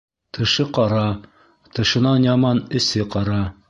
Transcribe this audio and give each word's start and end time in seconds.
Тышы 0.37 0.65
ҡара, 0.77 1.03
тышынан 1.77 2.29
яман 2.33 2.67
эсе 2.83 3.11
ҡара. 3.17 3.43